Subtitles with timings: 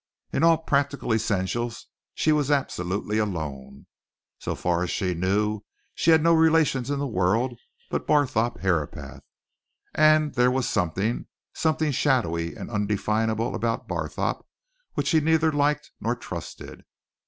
[0.33, 3.85] In all practical essentials she was absolutely alone.
[4.39, 5.61] So far as she knew
[5.93, 7.53] she had no relations in the world
[7.91, 9.21] but Barthorpe Herapath
[9.93, 14.43] and there was something something shadowy and undefinable about Barthorpe
[14.95, 16.81] which she neither liked nor trusted.